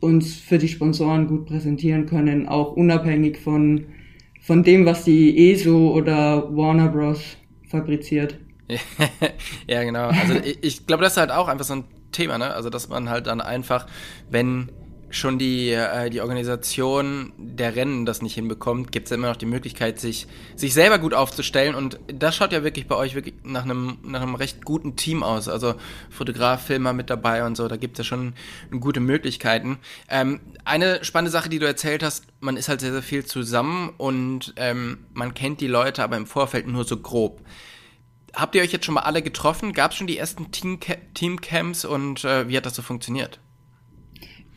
[0.00, 3.86] uns für die Sponsoren gut präsentieren können, auch unabhängig von,
[4.40, 7.36] von dem, was die ESO oder Warner Bros.
[7.68, 8.38] fabriziert.
[9.66, 10.08] ja, genau.
[10.08, 12.52] Also ich, ich glaube, das ist halt auch einfach so ein Thema, ne?
[12.54, 13.86] Also dass man halt dann einfach,
[14.30, 14.70] wenn
[15.10, 19.36] schon die, äh, die Organisation der Rennen das nicht hinbekommt, gibt es ja immer noch
[19.36, 21.74] die Möglichkeit, sich, sich selber gut aufzustellen.
[21.74, 25.22] Und das schaut ja wirklich bei euch wirklich nach einem, nach einem recht guten Team
[25.22, 25.48] aus.
[25.48, 25.74] Also
[26.10, 28.34] Fotograf, Filmer mit dabei und so, da gibt es ja schon
[28.80, 29.78] gute Möglichkeiten.
[30.08, 33.92] Ähm, eine spannende Sache, die du erzählt hast, man ist halt sehr, sehr viel zusammen
[33.96, 37.40] und ähm, man kennt die Leute aber im Vorfeld nur so grob.
[38.34, 39.72] Habt ihr euch jetzt schon mal alle getroffen?
[39.72, 40.78] Gab es schon die ersten Team
[41.14, 43.40] Teamcamps und äh, wie hat das so funktioniert?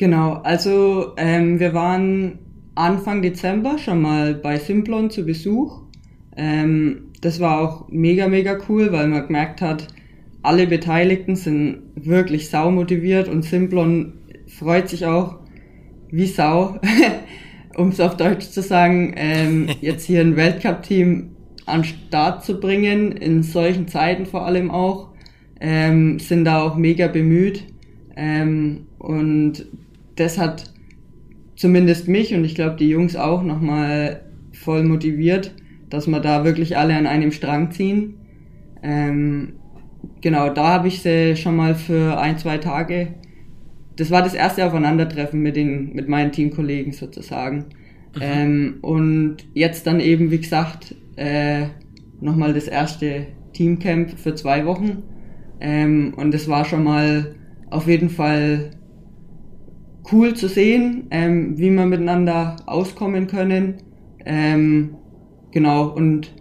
[0.02, 2.40] Genau, also ähm, wir waren
[2.74, 5.84] Anfang Dezember schon mal bei Simplon zu Besuch.
[6.36, 9.90] Ähm, das war auch mega, mega cool, weil man gemerkt hat,
[10.42, 14.14] alle Beteiligten sind wirklich saumotiviert und Simplon
[14.48, 15.36] freut sich auch
[16.10, 16.80] wie Sau,
[17.76, 21.30] um es auf Deutsch zu sagen, ähm, jetzt hier ein Weltcup-Team
[21.68, 25.10] an Start zu bringen, in solchen Zeiten vor allem auch,
[25.60, 27.66] ähm, sind da auch mega bemüht.
[28.16, 29.66] Ähm, und
[30.22, 30.72] das hat
[31.56, 34.22] zumindest mich und ich glaube die Jungs auch nochmal
[34.54, 35.54] voll motiviert,
[35.90, 38.16] dass wir da wirklich alle an einem Strang ziehen.
[38.84, 39.54] Ähm,
[40.22, 43.16] genau, da habe ich sie schon mal für ein, zwei Tage.
[43.96, 47.66] Das war das erste Aufeinandertreffen mit den, mit meinen Teamkollegen sozusagen.
[48.16, 48.22] Mhm.
[48.22, 51.66] Ähm, und jetzt dann eben, wie gesagt, äh,
[52.20, 55.04] nochmal das erste Teamcamp für zwei Wochen.
[55.60, 57.36] Ähm, und es war schon mal
[57.70, 58.72] auf jeden Fall
[60.12, 63.76] cool zu sehen, ähm, wie wir miteinander auskommen können.
[64.26, 64.96] Ähm,
[65.52, 66.34] genau, und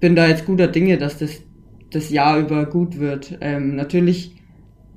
[0.00, 1.42] bin da jetzt guter Dinge, dass das
[1.90, 3.38] das Jahr über gut wird.
[3.40, 4.36] Ähm, natürlich,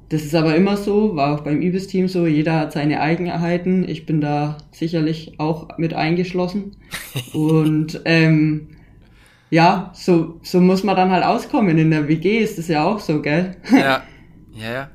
[0.09, 3.87] das ist aber immer so, war auch beim Ibis-Team so, jeder hat seine Eigenheiten.
[3.87, 6.75] Ich bin da sicherlich auch mit eingeschlossen.
[7.33, 8.67] und ähm,
[9.49, 11.77] ja, so, so muss man dann halt auskommen.
[11.77, 13.55] In der WG ist das ja auch so, gell?
[13.71, 14.03] ja,
[14.53, 14.89] ja, ja.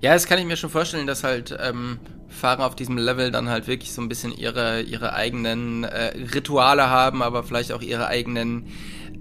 [0.00, 3.48] Ja, das kann ich mir schon vorstellen, dass halt ähm, Fahrer auf diesem Level dann
[3.48, 8.06] halt wirklich so ein bisschen ihre, ihre eigenen äh, Rituale haben, aber vielleicht auch ihre
[8.06, 8.66] eigenen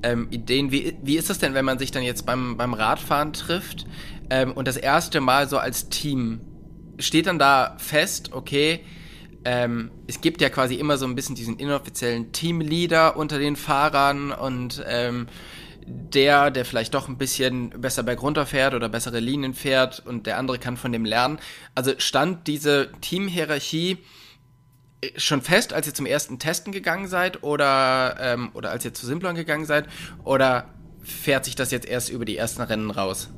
[0.03, 0.71] ähm, Ideen.
[0.71, 3.85] Wie, wie ist das denn, wenn man sich dann jetzt beim, beim Radfahren trifft
[4.29, 6.41] ähm, und das erste Mal so als Team
[6.99, 8.81] steht dann da fest, okay,
[9.43, 14.31] ähm, es gibt ja quasi immer so ein bisschen diesen inoffiziellen Teamleader unter den Fahrern
[14.31, 15.27] und ähm,
[15.87, 20.37] der, der vielleicht doch ein bisschen besser bergunter fährt oder bessere Linien fährt und der
[20.37, 21.39] andere kann von dem lernen.
[21.75, 23.97] Also stand diese Teamhierarchie
[25.17, 29.05] schon fest, als ihr zum ersten Testen gegangen seid oder, ähm, oder als ihr zu
[29.05, 29.85] Simplon gegangen seid?
[30.23, 33.31] Oder fährt sich das jetzt erst über die ersten Rennen raus?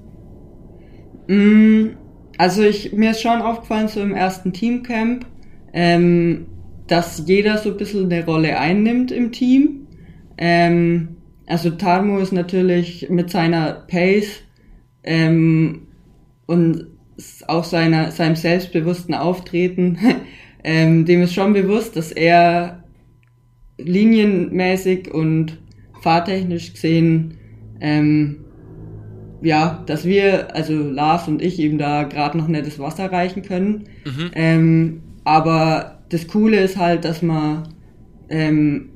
[1.27, 1.89] Mm,
[2.37, 5.25] also ich, mir ist schon aufgefallen, so im ersten Teamcamp,
[5.73, 6.47] ähm,
[6.87, 9.87] dass jeder so ein bisschen eine Rolle einnimmt im Team.
[10.37, 14.41] Ähm, also Tarmo ist natürlich mit seiner Pace
[15.03, 15.87] ähm,
[16.45, 16.87] und
[17.47, 19.97] auch seiner, seinem selbstbewussten Auftreten
[20.63, 22.83] ähm, dem ist schon bewusst, dass er
[23.77, 25.59] linienmäßig und
[26.01, 27.37] fahrtechnisch gesehen,
[27.79, 28.45] ähm,
[29.41, 33.43] ja, dass wir, also Lars und ich eben da gerade noch nicht das Wasser reichen
[33.43, 33.85] können.
[34.03, 34.31] Mhm.
[34.33, 37.63] Ähm, aber das Coole ist halt, dass wir
[38.29, 38.89] ähm,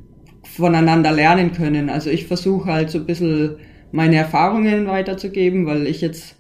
[0.55, 1.89] voneinander lernen können.
[1.89, 3.57] Also ich versuche halt so ein bisschen
[3.91, 6.35] meine Erfahrungen weiterzugeben, weil ich jetzt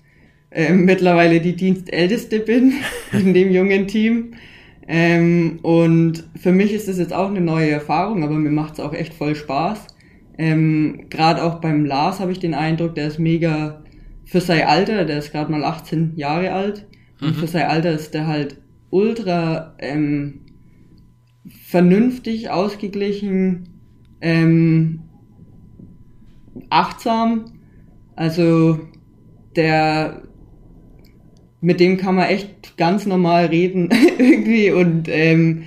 [0.49, 2.73] äh, mittlerweile die Dienstälteste bin
[3.11, 4.33] in dem jungen Team.
[4.87, 8.79] Ähm, und für mich ist das jetzt auch eine neue Erfahrung, aber mir macht es
[8.79, 9.87] auch echt voll Spaß.
[10.37, 13.83] Ähm, gerade auch beim Lars habe ich den Eindruck, der ist mega
[14.25, 16.87] für sein Alter, der ist gerade mal 18 Jahre alt.
[17.19, 17.27] Mhm.
[17.27, 18.57] Und für sein Alter ist der halt
[18.89, 20.41] ultra ähm,
[21.67, 23.70] vernünftig, ausgeglichen,
[24.21, 25.01] ähm,
[26.69, 27.45] achtsam.
[28.15, 28.79] Also
[29.55, 30.23] der
[31.61, 35.63] mit dem kann man echt ganz normal reden irgendwie und ähm,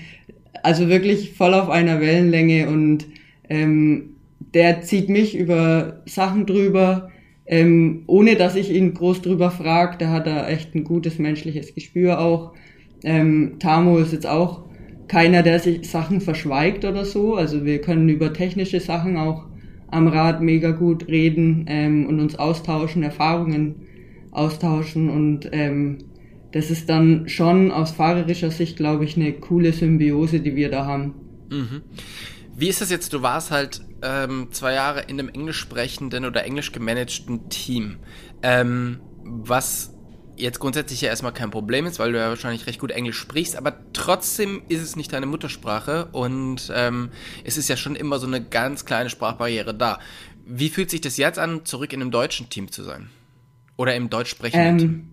[0.63, 3.07] also wirklich voll auf einer Wellenlänge und
[3.49, 4.17] ähm,
[4.55, 7.11] der zieht mich über Sachen drüber,
[7.47, 9.99] ähm, ohne dass ich ihn groß drüber frage.
[9.99, 12.55] Der hat da echt ein gutes menschliches Gespür auch.
[13.03, 14.65] Ähm, Tamo ist jetzt auch
[15.09, 17.35] keiner, der sich Sachen verschweigt oder so.
[17.35, 19.47] Also wir können über technische Sachen auch
[19.89, 23.77] am Rad mega gut reden ähm, und uns austauschen, Erfahrungen
[24.33, 25.99] austauschen und ähm,
[26.53, 30.85] das ist dann schon aus fahrerischer Sicht, glaube ich, eine coole Symbiose, die wir da
[30.87, 31.15] haben.
[31.51, 31.83] Mhm.
[32.57, 33.13] Wie ist das jetzt?
[33.13, 37.97] Du warst halt ähm, zwei Jahre in einem englisch sprechenden oder englisch gemanagten Team,
[38.43, 39.94] ähm, was
[40.37, 43.57] jetzt grundsätzlich ja erstmal kein Problem ist, weil du ja wahrscheinlich recht gut Englisch sprichst,
[43.57, 47.11] aber trotzdem ist es nicht deine Muttersprache und ähm,
[47.45, 49.99] es ist ja schon immer so eine ganz kleine Sprachbarriere da.
[50.47, 53.11] Wie fühlt sich das jetzt an, zurück in einem deutschen Team zu sein?
[53.77, 55.09] Oder im deutsch sprechenden ähm,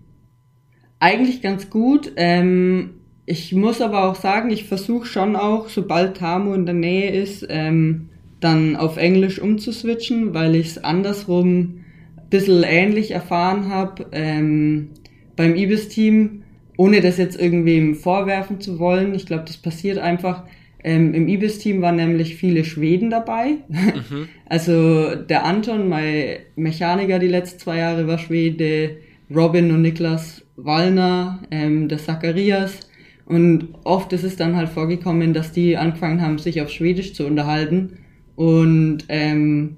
[1.00, 2.12] Eigentlich ganz gut.
[2.16, 7.10] Ähm, ich muss aber auch sagen, ich versuche schon auch, sobald Tamo in der Nähe
[7.10, 11.84] ist, ähm, dann auf Englisch umzuswitchen, weil ich es andersrum
[12.16, 14.90] ein bisschen ähnlich erfahren habe ähm,
[15.36, 16.42] beim Ibis-Team,
[16.76, 19.14] ohne das jetzt irgendwem vorwerfen zu wollen.
[19.14, 20.44] Ich glaube, das passiert einfach.
[20.84, 23.58] Ähm, Im Ibis-Team waren nämlich viele Schweden dabei.
[23.68, 24.28] Mhm.
[24.46, 28.98] Also der Anton, mein Mechaniker die letzten zwei Jahre war Schwede,
[29.34, 32.80] Robin und Niklas Wallner, ähm, der Zacharias.
[33.24, 37.26] Und oft ist es dann halt vorgekommen, dass die angefangen haben, sich auf Schwedisch zu
[37.26, 37.98] unterhalten.
[38.36, 39.76] Und ähm,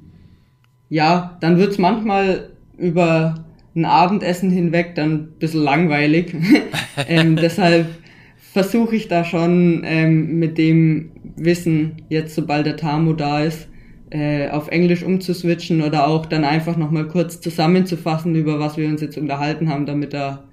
[0.89, 3.44] ja, dann wird's manchmal über
[3.75, 6.35] ein Abendessen hinweg dann ein bisschen langweilig.
[7.09, 7.89] ähm, deshalb
[8.37, 13.69] versuche ich da schon ähm, mit dem Wissen, jetzt sobald der Tamo da ist,
[14.11, 19.01] äh, auf Englisch umzuswitchen oder auch dann einfach nochmal kurz zusammenzufassen, über was wir uns
[19.01, 20.45] jetzt unterhalten haben, damit er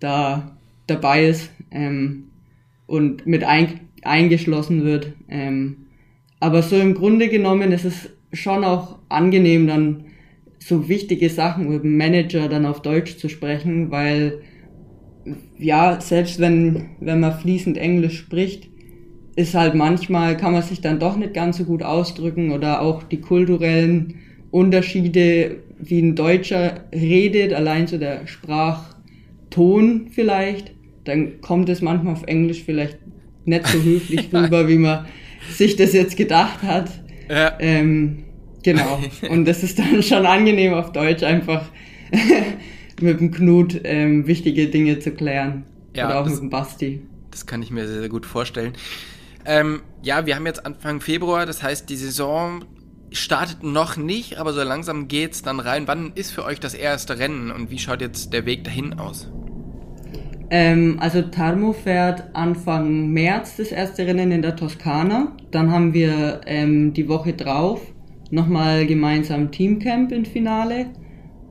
[0.00, 2.24] da dabei ist ähm,
[2.86, 5.14] und mit ein, eingeschlossen wird.
[5.30, 5.86] Ähm,
[6.40, 10.04] aber so im Grunde genommen ist es schon auch angenehm, dann
[10.66, 14.40] so wichtige Sachen mit dem Manager dann auf Deutsch zu sprechen, weil
[15.58, 18.68] ja, selbst wenn, wenn man fließend Englisch spricht,
[19.36, 23.02] ist halt manchmal, kann man sich dann doch nicht ganz so gut ausdrücken oder auch
[23.02, 24.14] die kulturellen
[24.50, 30.72] Unterschiede, wie ein Deutscher redet, allein so der Sprachton vielleicht,
[31.04, 32.98] dann kommt es manchmal auf Englisch vielleicht
[33.44, 35.04] nicht so höflich rüber, wie man
[35.50, 36.90] sich das jetzt gedacht hat.
[37.28, 37.54] Ja.
[37.58, 38.23] Ähm,
[38.64, 39.00] genau.
[39.28, 41.66] Und das ist dann schon angenehm auf Deutsch einfach
[43.00, 45.64] mit dem Knut ähm, wichtige Dinge zu klären.
[45.94, 47.02] Ja, Oder auch das, mit dem Basti.
[47.30, 48.72] Das kann ich mir sehr, sehr gut vorstellen.
[49.46, 52.64] Ähm, ja, wir haben jetzt Anfang Februar, das heißt, die Saison
[53.12, 55.86] startet noch nicht, aber so langsam geht's dann rein.
[55.86, 59.30] Wann ist für euch das erste Rennen und wie schaut jetzt der Weg dahin aus?
[60.50, 65.32] Ähm, also Tarmo fährt Anfang März das erste Rennen in der Toskana.
[65.50, 67.80] Dann haben wir ähm, die Woche drauf
[68.34, 70.86] nochmal gemeinsam Teamcamp im Finale.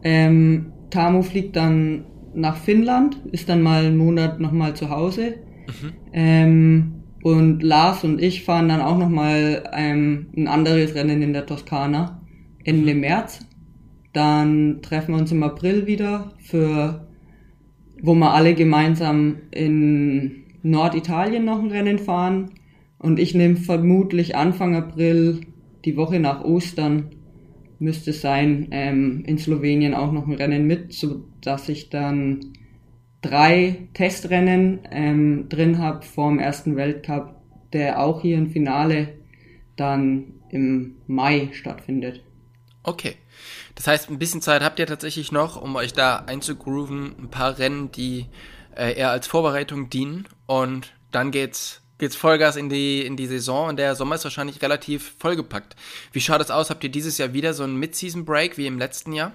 [0.04, 5.36] Ähm, Tarmo fliegt dann nach Finnland, ist dann mal einen Monat nochmal zu Hause.
[5.68, 5.92] Mhm.
[6.14, 6.94] Ähm,
[7.24, 12.22] und Lars und ich fahren dann auch nochmal ähm, ein anderes Rennen in der Toskana
[12.66, 13.40] Ende März.
[14.12, 17.08] Dann treffen wir uns im April wieder für,
[18.02, 22.52] wo wir alle gemeinsam in Norditalien noch ein Rennen fahren.
[23.00, 25.42] Und ich nehme vermutlich Anfang April,
[25.86, 27.16] die Woche nach Ostern,
[27.80, 32.54] müsste sein, ähm, in Slowenien auch noch ein Rennen mit, so dass ich dann
[33.22, 37.36] drei Testrennen ähm, drin habe vor dem ersten Weltcup,
[37.74, 39.20] der auch hier im Finale
[39.76, 42.24] dann im Mai stattfindet.
[42.84, 43.16] Okay.
[43.76, 47.58] Das heißt, ein bisschen Zeit habt ihr tatsächlich noch, um euch da einzugrooven, ein paar
[47.58, 48.28] Rennen, die
[48.76, 53.70] äh, eher als Vorbereitung dienen und dann geht's geht's Vollgas in die in die Saison
[53.70, 55.78] und der Sommer ist wahrscheinlich relativ vollgepackt.
[56.12, 56.70] Wie schaut es aus?
[56.70, 59.32] Habt ihr dieses Jahr wieder so einen Mid-Season Break wie im letzten Jahr?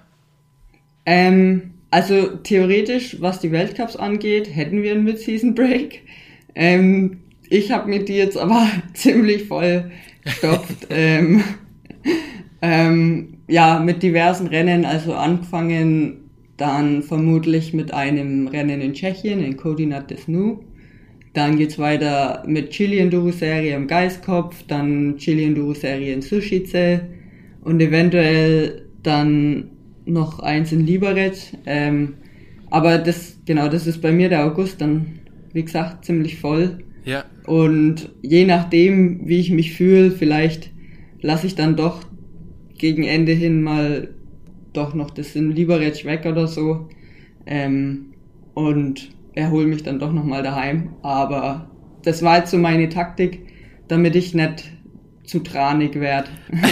[1.07, 6.02] Ähm, also theoretisch, was die Weltcups angeht, hätten wir einen Mid-Season Break.
[6.54, 9.90] Ähm, ich habe mir die jetzt aber ziemlich voll
[10.22, 10.88] gestopft.
[10.90, 11.42] ähm,
[12.61, 16.28] ähm, ja, mit diversen Rennen, also angefangen
[16.59, 20.61] dann vermutlich mit einem Rennen in Tschechien, in Kodinat des Nu.
[21.38, 27.03] Dann geht's weiter mit Chili Enduro Serie am Geiskopf, dann Chili Enduro Serie in Sushice
[27.62, 29.70] und eventuell dann
[30.05, 31.37] noch eins in Liberec.
[31.64, 32.14] Ähm,
[32.70, 35.20] aber das, genau, das ist bei mir der August dann,
[35.53, 36.79] wie gesagt, ziemlich voll.
[37.05, 37.24] Ja.
[37.46, 40.72] Und je nachdem, wie ich mich fühle, vielleicht
[41.20, 42.01] lasse ich dann doch
[42.79, 44.09] gegen Ende hin mal
[44.72, 46.88] doch noch das in Liberec weg oder so.
[47.46, 48.07] Ähm,
[48.55, 50.94] und erhole mich dann doch nochmal daheim.
[51.03, 51.70] Aber
[52.03, 53.46] das war jetzt so meine Taktik,
[53.87, 54.64] damit ich nicht
[55.24, 56.29] zu tranig werde.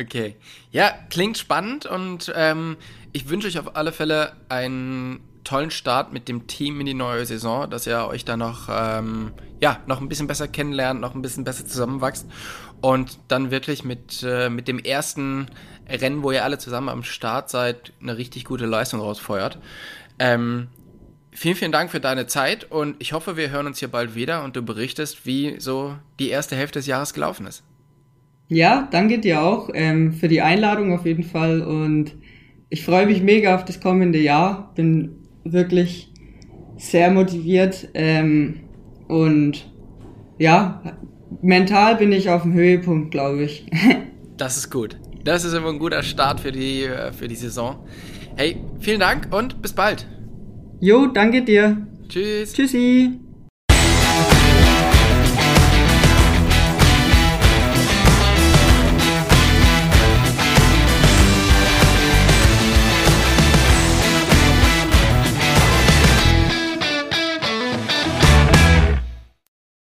[0.00, 0.36] Okay.
[0.70, 2.76] Ja, klingt spannend und ähm,
[3.10, 7.26] ich wünsche euch auf alle Fälle einen tollen Start mit dem Team in die neue
[7.26, 11.22] Saison, dass ihr euch da noch, ähm, ja, noch ein bisschen besser kennenlernt, noch ein
[11.22, 12.26] bisschen besser zusammenwachst
[12.80, 15.46] und dann wirklich mit, äh, mit dem ersten
[15.88, 19.58] Rennen, wo ihr alle zusammen am Start seid, eine richtig gute Leistung rausfeuert.
[20.20, 20.68] Ähm,
[21.38, 24.42] vielen, vielen Dank für deine Zeit und ich hoffe, wir hören uns hier bald wieder
[24.44, 27.62] und du berichtest, wie so die erste Hälfte des Jahres gelaufen ist.
[28.48, 32.14] Ja, danke dir auch ähm, für die Einladung auf jeden Fall und
[32.70, 34.72] ich freue mich mega auf das kommende Jahr.
[34.74, 36.12] Bin wirklich
[36.76, 38.60] sehr motiviert ähm,
[39.06, 39.70] und
[40.38, 40.82] ja,
[41.40, 43.66] mental bin ich auf dem Höhepunkt, glaube ich.
[44.36, 44.96] das ist gut.
[45.24, 47.84] Das ist immer ein guter Start für die, äh, für die Saison.
[48.36, 50.06] Hey, vielen Dank und bis bald.
[50.80, 51.86] Jo, danke dir.
[52.08, 52.52] Tschüss.
[52.52, 53.27] Tschüssi.